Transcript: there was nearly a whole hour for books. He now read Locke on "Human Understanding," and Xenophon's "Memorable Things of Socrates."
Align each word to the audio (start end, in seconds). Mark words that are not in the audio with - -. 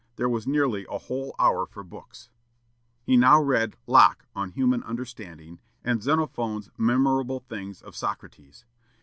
there 0.15 0.27
was 0.27 0.47
nearly 0.47 0.83
a 0.89 0.97
whole 0.97 1.35
hour 1.37 1.67
for 1.67 1.83
books. 1.83 2.31
He 3.03 3.15
now 3.15 3.39
read 3.39 3.75
Locke 3.85 4.25
on 4.35 4.49
"Human 4.49 4.81
Understanding," 4.81 5.59
and 5.83 6.01
Xenophon's 6.01 6.71
"Memorable 6.75 7.41
Things 7.41 7.83
of 7.83 7.95
Socrates." 7.95 8.65